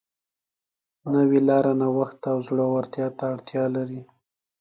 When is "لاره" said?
1.47-1.73